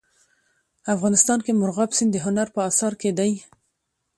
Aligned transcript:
افغانستان 0.93 1.39
کې 1.45 1.51
مورغاب 1.59 1.91
سیند 1.97 2.11
د 2.13 2.17
هنر 2.25 2.47
په 2.55 2.59
اثار 2.69 2.93
کې 3.01 3.09
دی. 3.19 3.31